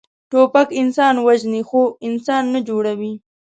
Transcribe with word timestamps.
توپک 0.31 0.67
انسان 0.81 1.15
وژني، 1.25 1.61
خو 1.69 1.81
انسان 2.07 2.43
نه 2.53 2.59
جوړوي. 2.67 3.13